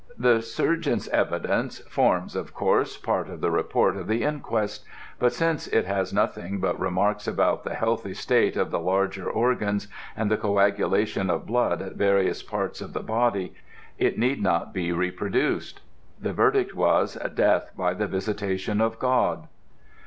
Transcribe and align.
The 0.17 0.41
surgeon's 0.41 1.07
evidence 1.09 1.77
forms 1.81 2.35
of 2.35 2.55
course 2.55 2.97
part 2.97 3.29
of 3.29 3.39
the 3.39 3.51
report 3.51 3.95
of 3.95 4.07
the 4.07 4.23
inquest, 4.23 4.83
but 5.19 5.31
since 5.31 5.67
it 5.67 5.85
has 5.85 6.11
nothing 6.11 6.59
but 6.59 6.79
remarks 6.79 7.27
upon 7.27 7.59
the 7.63 7.75
healthy 7.75 8.15
state 8.15 8.57
of 8.57 8.71
the 8.71 8.79
larger 8.79 9.29
organs 9.29 9.87
and 10.17 10.31
the 10.31 10.37
coagulation 10.37 11.29
of 11.29 11.45
blood 11.45 11.83
in 11.83 11.93
various 11.93 12.41
parts 12.41 12.81
of 12.81 12.93
the 12.93 13.03
body, 13.03 13.53
it 13.99 14.17
need 14.17 14.41
not 14.41 14.73
be 14.73 14.91
reproduced. 14.91 15.81
The 16.19 16.33
verdict 16.33 16.73
was 16.73 17.15
"Death 17.35 17.69
by 17.77 17.93
the 17.93 18.07
visitation 18.07 18.81
of 18.81 18.97
God." 18.97 19.47